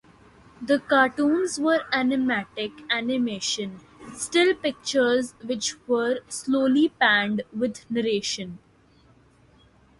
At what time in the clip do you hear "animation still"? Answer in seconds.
2.89-4.55